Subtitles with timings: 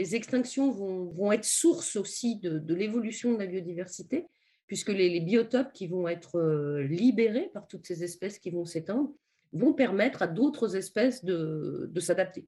[0.00, 4.26] les, extinctions vont, être source aussi de, l'évolution de la biodiversité,
[4.66, 9.10] puisque les, biotopes qui vont être euh, libérés par toutes ces espèces qui vont s'éteindre
[9.52, 12.46] vont permettre à d'autres espèces de, s'adapter.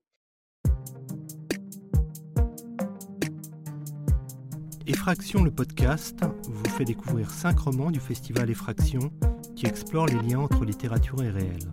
[4.86, 9.12] Effraction, le podcast, vous fait découvrir cinq romans du festival Effraction
[9.56, 11.72] qui explorent les liens entre littérature et réel.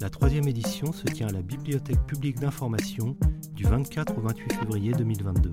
[0.00, 3.16] La troisième édition se tient à la Bibliothèque publique d'information
[3.56, 5.50] du 24 au 28 février 2022.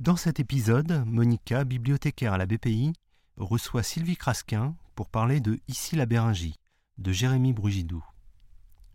[0.00, 2.94] Dans cet épisode, Monica, bibliothécaire à la BPI,
[3.36, 6.54] reçoit Sylvie Crasquin pour parler de Ici la Béringie
[6.96, 8.02] de Jérémy Brugidou.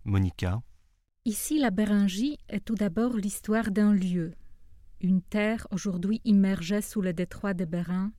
[0.04, 0.64] Monica.
[1.26, 4.34] Ici la Béringie est tout d'abord l'histoire d'un lieu,
[5.00, 8.12] une terre aujourd'hui immergée sous le détroit de Bérin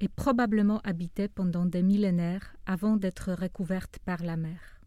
[0.00, 4.79] et probablement habitée pendant des millénaires avant d'être recouverte par la mer.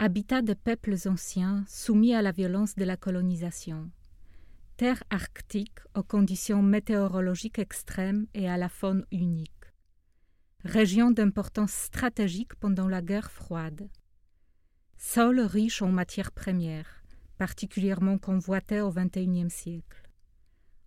[0.00, 3.90] Habitat de peuples anciens soumis à la violence de la colonisation.
[4.76, 9.52] Terre arctique aux conditions météorologiques extrêmes et à la faune unique.
[10.64, 13.88] Région d'importance stratégique pendant la guerre froide.
[14.96, 17.02] Sol riche en matières premières,
[17.36, 20.08] particulièrement convoité au XXIe siècle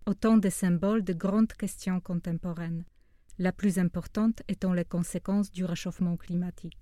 [0.06, 2.86] autant de symboles de grandes questions contemporaines,
[3.38, 6.78] la plus importante étant les conséquences du réchauffement climatique.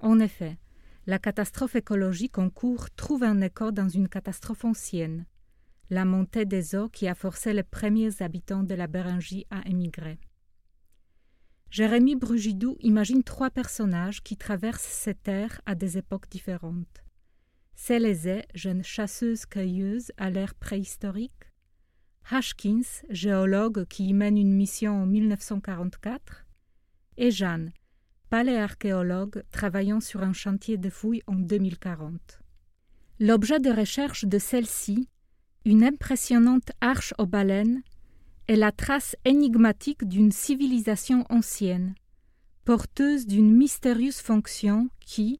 [0.00, 0.58] En effet,
[1.06, 5.26] la catastrophe écologique en cours trouve un écho dans une catastrophe ancienne,
[5.90, 10.18] la montée des eaux qui a forcé les premiers habitants de la Béringie à émigrer.
[11.70, 17.04] Jérémy Brugidou imagine trois personnages qui traversent ces terres à des époques différentes.
[17.74, 21.32] Célésée, jeune chasseuse-cueilleuse à l'ère préhistorique,
[22.30, 26.46] Hashkins, géologue qui y mène une mission en 1944,
[27.16, 27.72] et Jeanne,
[28.34, 32.40] paléarchéologue travaillant sur un chantier de fouilles en 2040.
[33.20, 35.08] L'objet de recherche de celle-ci,
[35.64, 37.84] une impressionnante arche aux baleines,
[38.48, 41.94] est la trace énigmatique d'une civilisation ancienne,
[42.64, 45.38] porteuse d'une mystérieuse fonction qui,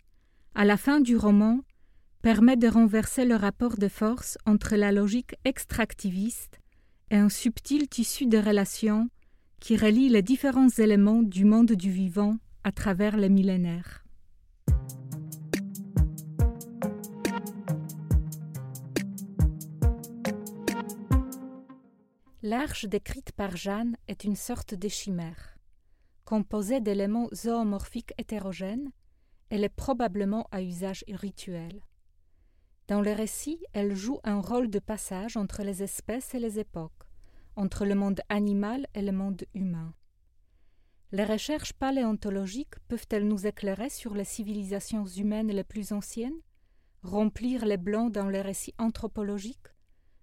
[0.54, 1.62] à la fin du roman,
[2.22, 6.60] permet de renverser le rapport de force entre la logique extractiviste
[7.10, 9.08] un subtil tissu de relations
[9.58, 14.04] qui relie les différents éléments du monde du vivant à travers les millénaires.
[22.42, 25.56] L'arche décrite par Jeanne est une sorte de chimère.
[26.24, 28.90] Composée d'éléments zoomorphiques hétérogènes,
[29.50, 31.82] elle est probablement à usage rituel.
[32.88, 37.08] Dans le récit, elle joue un rôle de passage entre les espèces et les époques,
[37.56, 39.94] entre le monde animal et le monde humain.
[41.12, 46.40] Les recherches paléontologiques peuvent-elles nous éclairer sur les civilisations humaines les plus anciennes,
[47.02, 49.68] remplir les blancs dans les récits anthropologiques,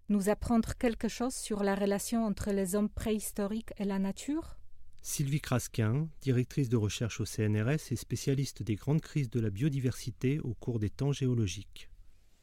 [0.10, 4.58] nous apprendre quelque chose sur la relation entre les hommes préhistoriques et la nature?
[5.04, 10.40] Sylvie Crasquin, directrice de recherche au CNRS et spécialiste des grandes crises de la biodiversité
[10.40, 11.91] au cours des temps géologiques.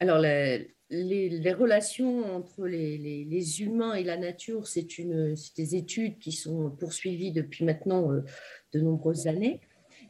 [0.01, 4.87] Alors, les, relations entre les, humains et la nature, c'est
[5.57, 8.21] des études qui sont poursuivies depuis maintenant euh,
[8.73, 9.59] de nombreuses années.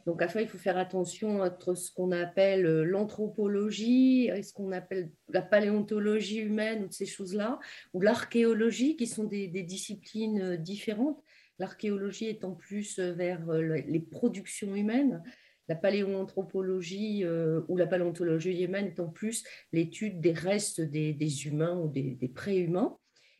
[0.06, 4.70] Donc, à il faut faire attention entre ce qu'on appelle euh, l'anthropologie et ce qu'on
[4.70, 7.58] appelle la paléontologie humaine ou de ces choses-là,
[7.92, 11.22] ou l'archéologie, qui sont des, des, disciplines euh, différentes.
[11.58, 15.22] L'archéologie étant plus vers les productions humaines
[15.70, 21.86] la paléoanthropologie euh, ou la paléontologie humaine étant plus l'étude des restes des, humains ou
[21.86, 22.98] des, des préhumains.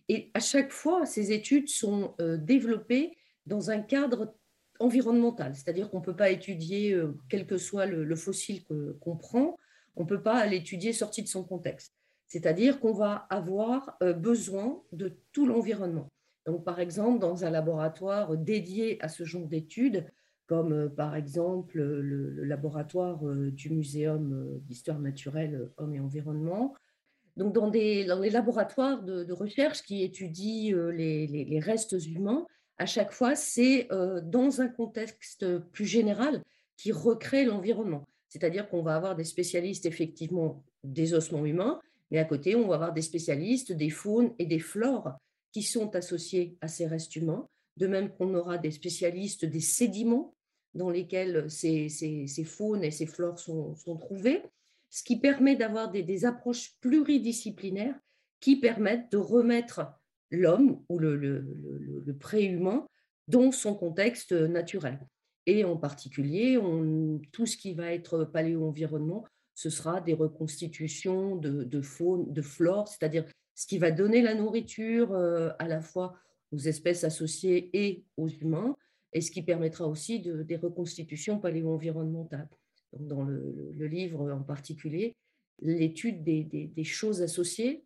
[0.08, 4.32] Et à chaque fois, ces études sont euh, développées dans un cadre
[4.78, 8.62] environnemental, c'est-à-dire qu'on ne peut pas étudier, euh, quel que soit le, fossile
[9.00, 9.56] qu'on prend,
[9.96, 11.92] on ne peut pas l'étudier sorti de son contexte.
[12.28, 16.08] C'est-à-dire qu'on va avoir besoin de tout l'environnement.
[16.46, 20.06] Donc, par exemple, dans un laboratoire dédié à ce genre d'études,
[20.50, 26.74] comme euh, par exemple le, laboratoire euh, du Muséum euh, d'histoire naturelle, Hommes et Environnement.
[27.36, 32.44] Donc, dans, des, dans les laboratoires de, recherche qui étudient les, restes humains,
[32.78, 33.88] à chaque fois, c'est
[34.24, 36.42] dans un contexte plus général
[36.76, 38.04] qui recrée l'environnement.
[38.28, 41.80] C'est-à-dire qu'on va avoir des spécialistes effectivement des ossements humains,
[42.10, 45.12] mais à côté, on va avoir des spécialistes des faunes et des flores
[45.52, 50.34] qui sont associés à ces restes humains, de même qu'on aura des spécialistes des sédiments
[50.74, 51.88] dans lesquels ces,
[52.44, 54.42] faunes et ces flores sont, trouvées,
[54.88, 57.98] ce qui permet d'avoir des, approches pluridisciplinaires
[58.40, 59.82] qui permettent de remettre
[60.30, 62.86] l'homme ou le, le, préhumain
[63.28, 64.98] dans son contexte naturel.
[65.46, 66.58] Et en particulier,
[67.32, 69.24] tout ce qui va être paléo-environnement
[69.60, 75.12] ce sera des reconstitutions de, faune, de flore, c'est-à-dire ce qui va donner la nourriture
[75.12, 76.16] euh, à la fois
[76.50, 78.74] aux espèces associées et aux humains,
[79.12, 82.48] et ce qui permettra aussi de, des reconstitutions paléo-environnementales.
[82.98, 85.16] dans le, livre en particulier,
[85.60, 87.84] l'étude des, choses associées,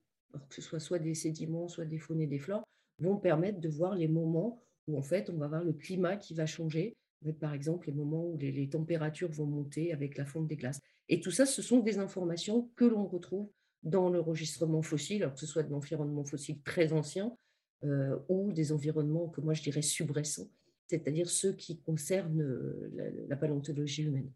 [0.49, 2.65] que ce soit soit des sédiments, soit des faunes et des flores,
[2.99, 6.35] vont permettre de voir les moments où en fait on va voir le climat qui
[6.35, 6.97] va changer,
[7.41, 10.81] par exemple les moments où les, températures vont monter avec la fonte des glaces.
[11.09, 13.49] Et tout ça, ce sont des informations que l'on retrouve
[13.83, 17.37] dans l'enregistrement fossile, alors que ce soit de l'environnement fossile très ancien
[17.85, 20.49] euh, ou des environnements que moi je dirais subrécents,
[20.95, 24.31] c'est-à-dire ceux qui concernent euh, la, paléontologie humaine.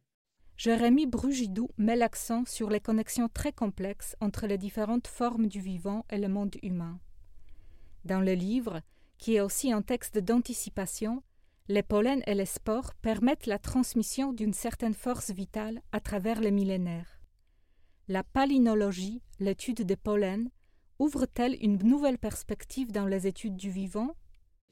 [0.56, 6.04] Jérémy Brugidou met l'accent sur les connexions très complexes entre les différentes formes du vivant
[6.10, 6.98] et le monde humain.
[8.04, 8.80] Dans le livre,
[9.18, 11.22] qui est aussi un texte d'anticipation,
[11.68, 16.50] les pollens et les spores permettent la transmission d'une certaine force vitale à travers les
[16.50, 17.20] millénaires.
[18.08, 20.48] La palynologie, l'étude des pollens,
[20.98, 24.16] ouvre-t-elle une nouvelle perspective dans les études du vivant?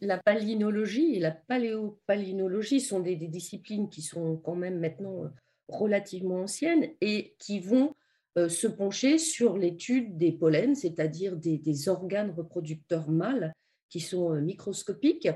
[0.01, 5.29] La palynologie et la paléopalynologie sont des, disciplines qui sont quand même maintenant euh,
[5.69, 7.95] relativement anciennes et qui vont
[8.37, 13.55] euh, se pencher sur l'étude des pollens, c'est-à-dire des, organes reproducteurs mâles
[13.89, 15.29] qui sont euh, microscopiques.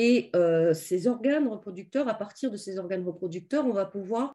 [0.00, 0.30] Et
[0.74, 4.32] ces organes reproducteurs, à partir de ces organes reproducteurs, on va pouvoir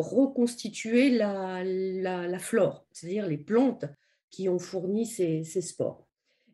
[0.00, 3.84] reconstituer la, flore, c'est-à-dire les plantes
[4.30, 6.07] qui ont fourni ces, spores.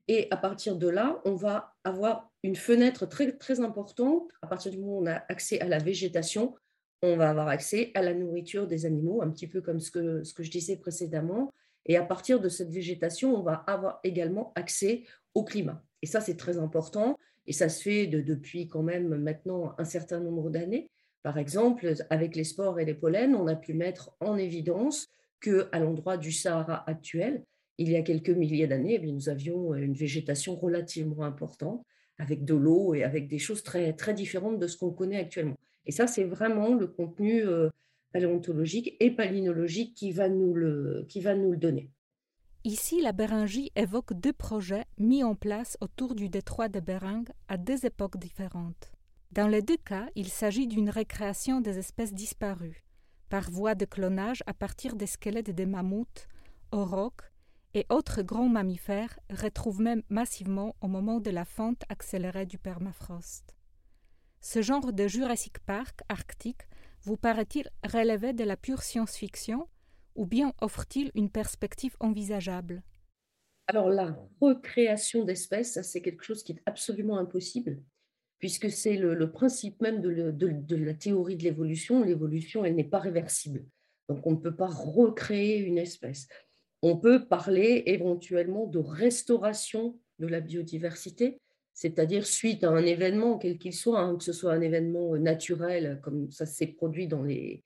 [0.09, 4.31] Et à partir de là, on va avoir une fenêtre très, très importante.
[4.43, 6.55] À partir du moment où on a accès à la végétation,
[7.03, 10.23] on va avoir accès à la nourriture des animaux, un petit peu comme ce que,
[10.25, 11.53] ce que je disais précédemment.
[11.87, 15.05] Et à partir de cette végétation, on va avoir également accès
[15.35, 15.83] au climat.
[16.03, 17.19] Et ça, c'est très important.
[17.47, 20.91] Et ça se fait de, depuis quand même maintenant un certain nombre d'années.
[21.23, 25.09] Par exemple, avec les spores et les pollens, on a pu mettre en évidence
[25.41, 27.45] que à l'endroit du Sahara actuel,
[27.79, 31.85] il y a quelques milliers d'années, eh nous avions une végétation relativement importante,
[32.19, 35.57] avec de l'eau et avec des choses très, très différentes de ce qu'on connaît actuellement.
[35.87, 37.69] Et ça, c'est vraiment le contenu euh,
[38.13, 41.91] paléontologique et palynologique qui va nous le, qui va nous le donner.
[42.63, 47.59] Ici, la Béringie évoque deux projets mis en place autour du détroit de Bering à
[47.59, 48.93] deux époques différentes.
[49.33, 52.85] Dans les deux cas, il s'agit d'une récréation des espèces disparues,
[53.29, 56.29] par voie de clonage à partir des squelettes des mammouths,
[56.71, 57.34] aurochs
[57.75, 63.55] et autres grands mammifères retrouvent même massivement au moment de la fente accélérée du permafrost.
[64.41, 66.63] Ce genre de Jurassic Park arctique
[67.03, 69.69] vous paraît-il relever de la pure science-fiction
[70.15, 72.83] ou bien offre-t-il une perspective envisageable?
[73.67, 77.83] Alors la recréation d'espèces, c'est quelque chose qui est absolument impossible
[78.45, 82.05] puisque c'est le, principe même de, la théorie de l'évolution.
[82.05, 83.65] L'évolution, elle n'est pas réversible.
[84.11, 86.29] Donc, on ne peut pas recréer une espèce.
[86.87, 91.41] On peut parler éventuellement de restauration de la biodiversité,
[91.73, 95.99] c'est-à-dire suite à un événement, quel qu'il soit, hein, que ce soit un événement naturel,
[96.03, 97.65] comme ça s'est produit dans les,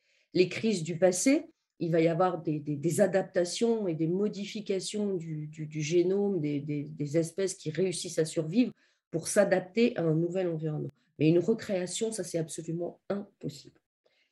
[0.49, 1.47] crises du passé,
[1.81, 8.21] il va y avoir des, adaptations et des modifications du, génome des, espèces qui réussissent
[8.21, 8.73] à survivre
[9.11, 10.93] pour s'adapter à un nouvel environnement.
[11.19, 13.81] Mais une recréation, ça c'est absolument impossible.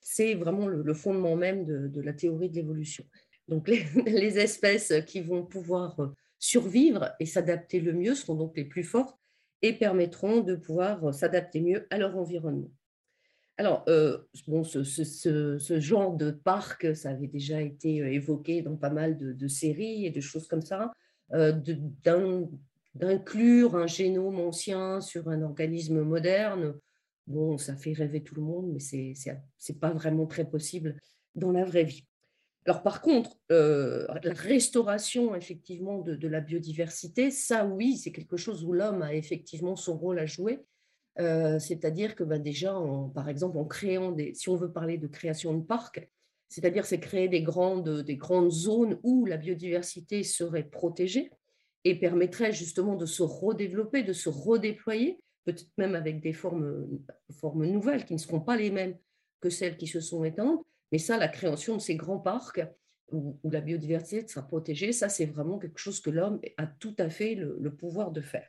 [0.00, 3.04] C'est vraiment le, fondement même de, la théorie de l'évolution.
[3.48, 3.68] Donc
[4.06, 8.84] les, espèces qui vont pouvoir euh, survivre et s'adapter le mieux seront donc les plus
[8.84, 9.18] fortes
[9.62, 12.70] et permettront de pouvoir euh, s'adapter mieux à leur environnement.
[13.58, 19.16] Alors, euh, bon, ce, genre de parc, ça avait déjà été évoqué dans pas mal
[19.16, 20.92] de, séries et de choses comme ça,
[22.94, 26.74] d'inclure un génome ancien sur un organisme moderne,
[27.26, 30.96] bon, ça fait rêver tout le monde, mais ce n'est pas vraiment très possible
[31.34, 32.04] dans la vraie vie.
[32.66, 38.64] Alors par contre, euh, la restauration effectivement de, la biodiversité, ça oui, c'est quelque chose
[38.64, 40.66] où l'homme a effectivement son rôle à jouer.
[41.20, 42.75] Euh, c'est-à-dire que ben, déjà,
[43.14, 46.11] par exemple, en créant des, si on veut parler de création de parcs,
[46.49, 51.30] c'est-à-dire c'est créer des grandes, des grandes zones où la biodiversité serait protégée
[51.85, 56.87] et permettrait justement de se redévelopper, de se redéployer, peut-être même avec des formes,
[57.30, 58.96] formes nouvelles qui ne seront pas les mêmes
[59.40, 60.66] que celles qui se sont éteintes.
[60.93, 62.61] Mais ça, la création de ces grands parcs
[63.12, 67.09] où, la biodiversité sera protégée, ça, c'est vraiment quelque chose que l'homme a tout à
[67.09, 68.49] fait le, pouvoir de faire.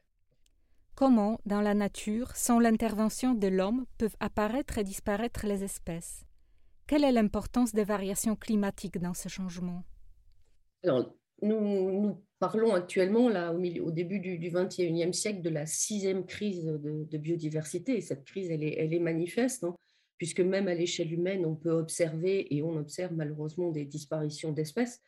[0.95, 6.25] Comment, dans la nature, sans l'intervention de l'homme, peuvent apparaître et disparaître les espèces?
[6.87, 9.83] Quelle est l'importance des variations climatiques dans ce changement?
[10.83, 15.65] Alors, nous, nous Parlons actuellement, là, au, milieu, au début du, XXIe siècle, de la
[15.65, 17.97] sixième crise de, biodiversité.
[17.97, 19.63] Et cette crise, elle est, elle est manifeste.
[19.63, 19.75] Hein.
[20.17, 25.01] Puisque même à l'échelle humaine, on peut observer, et on observe malheureusement des disparitions d'espèces.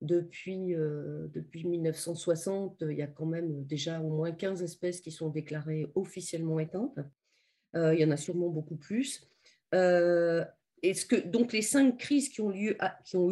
[0.00, 5.10] Depuis, euh, depuis 1960, il y a quand même déjà au moins 15 espèces qui
[5.10, 6.98] sont déclarées officiellement éteintes.
[7.76, 9.26] Euh, il y en a sûrement beaucoup plus.
[9.74, 10.44] Euh,
[10.82, 12.76] ce que, donc les cinq crises qui ont, eu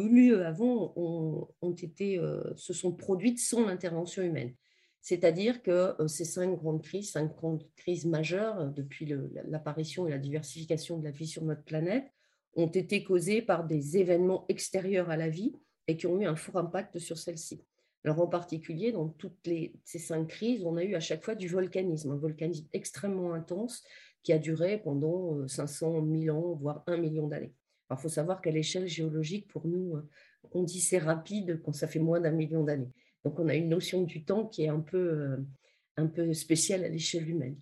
[0.09, 2.19] lieu avant ont été,
[2.55, 4.55] se sont produites sans l'intervention humaine?
[5.03, 9.13] C'est-à-dire que ces cinq grandes crises, cinq grandes crises majeures depuis
[9.49, 12.05] l'apparition et la diversification de la vie sur notre planète,
[12.55, 15.53] ont été causées par des événements extérieurs à la vie
[15.89, 17.65] et qui ont eu un fort impact sur celle-ci.
[18.05, 19.45] Alors en particulier, dans toutes
[19.83, 23.83] ces cinq crises, on a eu à chaque fois du volcanisme, un volcanisme extrêmement intense
[24.23, 27.53] qui a duré pendant 500 euh, 000 ans, voire un million d'années.
[27.91, 30.09] Il faut savoir qu'à l'échelle géologique, pour nous, euh,
[30.53, 32.91] on dit c'est rapide quand ça fait moins d'un million d'années.
[33.23, 35.37] Donc on a une notion du temps qui est un peu, euh,
[35.97, 37.57] un peu spéciale à l'échelle humaine.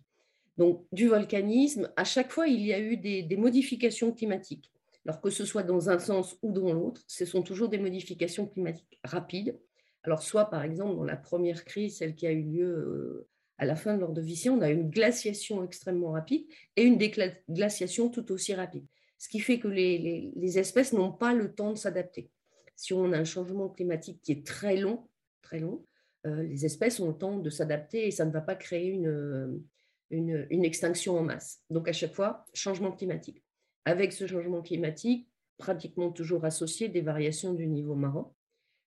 [0.58, 4.72] Donc du volcanisme, à chaque fois, il y a eu des, modifications climatiques.
[5.06, 8.46] Alors que ce soit dans un sens ou dans l'autre, ce sont toujours des modifications
[8.48, 9.58] climatiques rapides.
[10.03, 13.27] Alors soit par exemple dans la première crise, celle qui a eu lieu euh,
[13.58, 18.32] à la fin de l'Ordovicien, on a une glaciation extrêmement rapide et une déglaciation tout
[18.32, 18.86] aussi rapide.
[19.18, 22.32] Ce qui fait que les, les, espèces n'ont pas le temps de s'adapter.
[22.75, 25.08] Si on a un changement climatique qui est très long,
[25.42, 25.86] très long,
[26.28, 29.62] euh, les espèces ont le temps de s'adapter et ça ne va pas créer une,
[30.10, 31.64] une, une, extinction en masse.
[31.70, 33.44] Donc à chaque fois, changement climatique
[33.86, 38.32] avec ce changement climatique, pratiquement toujours associé des variations du niveau marin,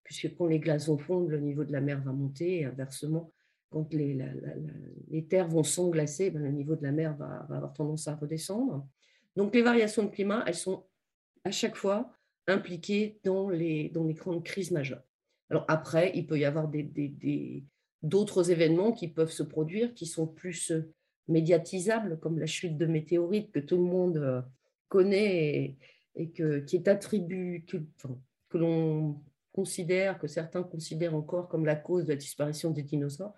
[0.02, 3.32] puisque quand les glaçons fondent, le niveau de la mer va monter, et inversement,
[3.70, 4.18] quand les,
[5.08, 8.86] les terres vont s'englacer, ben, le niveau de la mer va, avoir tendance à redescendre.
[9.36, 10.86] Donc les variations de climat, elles sont
[11.44, 12.12] à chaque fois
[12.46, 15.02] impliquées dans les, dans les grandes crises majeures.
[15.50, 16.70] Alors après, il peut y avoir
[18.02, 20.72] d'autres événements qui peuvent se produire qui sont plus
[21.28, 24.42] médiatisables, comme la chute de météorites que tout le monde euh,
[24.88, 25.76] connaît
[26.14, 27.64] et, qui est attribué,
[28.48, 29.20] que l'on
[29.52, 33.34] considère, que certains considèrent encore comme la cause de la disparition des dinosaures,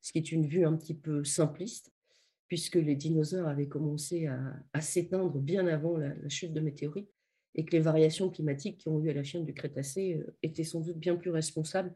[0.00, 1.92] ce qui est une vue un petit peu simpliste,
[2.46, 7.10] puisque les dinosaures avaient commencé à, s'éteindre bien avant la, chute de météorites
[7.54, 10.64] et que les variations climatiques qui ont eu à la chaîne du Crétacé euh, étaient
[10.64, 11.94] sans doute bien plus responsables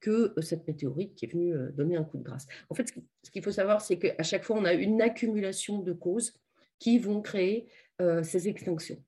[0.00, 2.46] que euh, cette météorite qui est venue euh, donner un coup de grâce.
[2.70, 2.88] En fait,
[3.22, 6.34] ce qu'il faut savoir, c'est qu'à chaque fois, on a une accumulation de causes
[6.78, 7.66] qui vont créer
[8.22, 9.02] ces extinctions.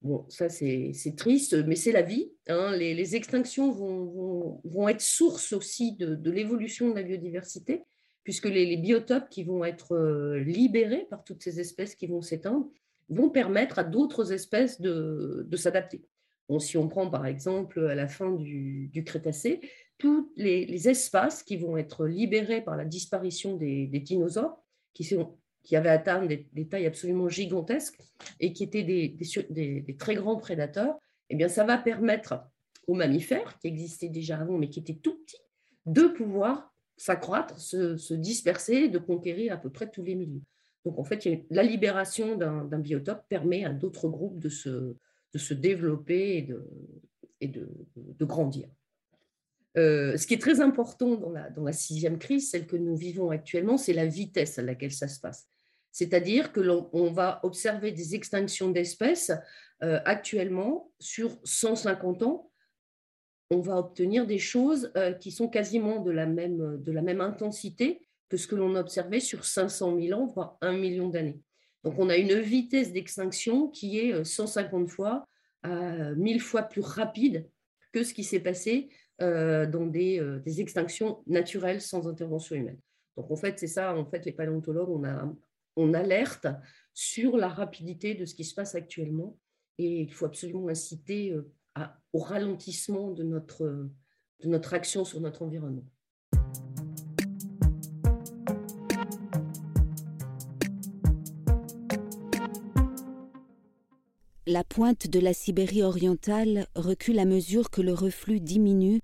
[0.00, 2.32] Bon, ça c'est triste, mais c'est la vie.
[2.48, 2.74] Hein.
[2.74, 7.82] Les, extinctions vont, être source aussi de, l'évolution de la biodiversité,
[8.24, 9.94] puisque les, biotopes qui vont être
[10.38, 12.70] libérés par toutes ces espèces qui vont s'éteindre
[13.08, 16.02] vont permettre à d'autres espèces de, s'adapter.
[16.58, 19.60] Si on prend par exemple à la fin du, Crétacé,
[19.98, 26.24] tous les, espaces qui vont être libérés par la disparition des, dinosaures, qui avaient atteint
[26.24, 28.00] des, tailles absolument gigantesques
[28.40, 29.16] et qui étaient des,
[29.50, 30.96] des, très grands prédateurs,
[31.30, 32.44] eh bien, ça va permettre
[32.86, 35.40] aux mammifères, qui existaient déjà avant, mais qui étaient tout petits,
[35.86, 40.42] de pouvoir s'accroître, se, disperser, de conquérir à peu près tous les milieux.
[40.86, 44.68] Donc, en fait, la libération d'un biotope permet à d'autres groupes de se,
[45.32, 46.64] de se développer et de,
[47.40, 48.68] et de, de grandir.
[49.76, 52.96] Euh, ce qui est très important dans la, dans la sixième crise, celle que nous
[52.96, 55.48] vivons actuellement, c'est la vitesse à laquelle ça se passe.
[55.90, 59.32] C'est-à-dire que l'on va observer des extinctions d'espèces
[59.82, 62.52] euh, actuellement sur 150 ans.
[63.50, 67.20] On va obtenir des choses euh, qui sont quasiment de la, même, de la même
[67.20, 71.40] intensité que ce que l'on a observé sur 500 000 ans, voire un million d'années.
[71.84, 75.24] Donc on a une vitesse d'extinction qui est 150 euh, fois
[75.62, 77.48] à 1000 fois plus rapide
[77.92, 82.78] que ce qui s'est passé dans des, des, extinctions naturelles sans intervention humaine.
[83.16, 85.32] Donc en fait, c'est ça, en fait, les paléontologues, on a
[85.76, 86.46] on alerte
[86.94, 89.38] sur la rapidité de ce qui se passe actuellement
[89.78, 93.66] et il faut absolument inciter euh, au ralentissement de notre,
[94.40, 95.84] de notre action sur notre environnement.
[104.46, 109.00] La pointe de la Sibérie orientale recule à mesure que le reflux diminue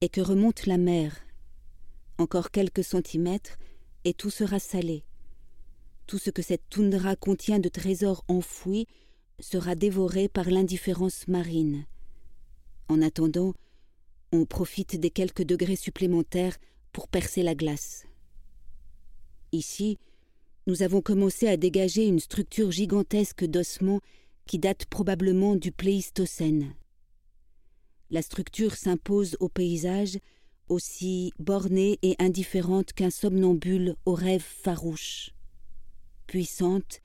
[0.00, 1.16] et que remonte la mer.
[2.18, 3.58] Encore quelques centimètres
[4.04, 5.04] et tout sera salé
[6.12, 8.86] tout ce que cette toundra contient de trésors enfouis
[9.40, 11.86] sera dévoré par l'indifférence marine.
[12.88, 13.54] En attendant,
[14.30, 16.58] on profite des quelques degrés supplémentaires
[16.92, 18.04] pour percer la glace.
[19.52, 19.96] Ici,
[20.66, 24.00] nous avons commencé à dégager une structure gigantesque d'ossements
[24.46, 26.74] qui date probablement du Pléistocène.
[28.10, 30.18] La structure s'impose au paysage
[30.68, 35.32] aussi bornée et indifférente qu'un somnambule au rêve farouche
[36.32, 37.02] puissante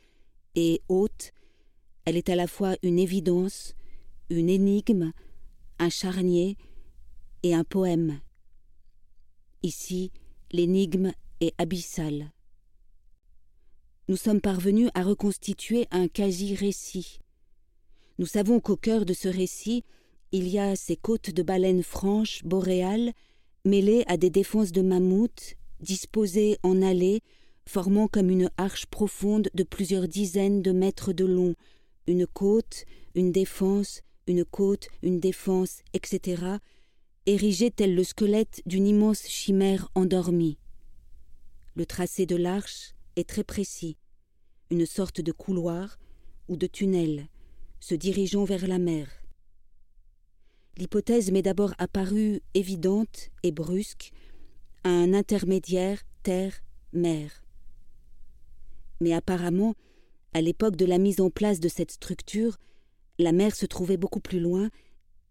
[0.56, 1.34] et haute,
[2.06, 3.76] Elle est à la fois une évidence,
[4.30, 5.12] une énigme,
[5.80, 6.56] un charnier
[7.44, 8.22] et un poème.
[9.64, 10.14] Ici,
[10.54, 12.32] l'énigme est abyssale.
[14.08, 17.20] Nous sommes parvenus à reconstituer un quasi-récit.
[18.20, 19.84] Nous savons qu'au cœur de ce récit,
[20.32, 23.14] il y a ces côtes de baleines franches, boréales,
[23.64, 27.22] mêlées à des défenses de mammouths, disposées en allées,
[27.68, 31.54] formant comme une arche profonde de plusieurs dizaines de mètres de long,
[32.08, 36.58] une côte, une défense, une côte, une défense, etc.,
[37.28, 40.58] érigée tel le squelette d'une immense chimère endormie.
[41.76, 43.98] Le tracé de l'arche est très précis,
[44.72, 46.00] une sorte de couloir
[46.48, 47.28] ou de tunnel
[47.80, 49.08] se dirigeant vers la mer.
[50.78, 54.12] L'hypothèse m'est d'abord apparue évidente et brusque
[54.84, 57.44] à un intermédiaire terre-mer.
[59.02, 59.76] Mais apparemment,
[60.34, 62.58] à l'époque de la mise en place de cette structure,
[63.18, 64.70] la mer se trouvait beaucoup plus loin,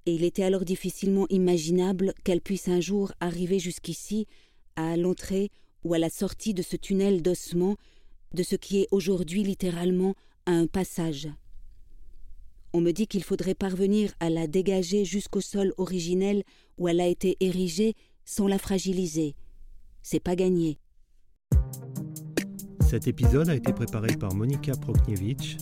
[0.07, 4.27] et il était alors difficilement imaginable qu'elle puisse un jour arriver jusqu'ici,
[4.75, 5.51] à l'entrée
[5.85, 7.77] ou à la sortie de ce tunnel d'ossement,
[8.35, 10.15] de ce qui est aujourd'hui littéralement
[10.47, 11.29] un passage.
[12.77, 16.43] On me dit qu'il faudrait parvenir à la dégager jusqu'au sol originel
[16.77, 17.95] où elle a été érigée
[18.27, 19.35] sans la fragiliser.
[20.03, 20.79] C'est pas gagné.
[22.87, 25.57] Cet épisode a été préparé par Monika Prokniewicz.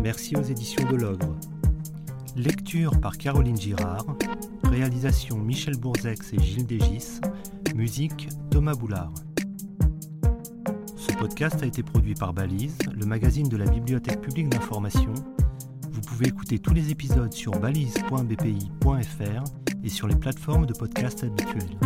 [0.00, 1.38] Merci aux éditions de l'Ogre.
[2.34, 4.04] Lecture par Caroline Girard.
[4.64, 7.20] Réalisation Michel Bourzex et Gilles Dégis.
[7.76, 9.14] Musique Thomas Boulard.
[10.96, 15.14] Ce podcast a été produit par Balise, le magazine de la Bibliothèque publique d'information.
[16.02, 19.44] Vous pouvez écouter tous les épisodes sur balise.bpi.fr
[19.84, 21.78] et sur les plateformes de podcast habituelles.